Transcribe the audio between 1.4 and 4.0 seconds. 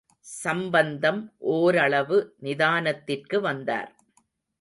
ஓரளவு நிதானத்திற்கு வந்தார்.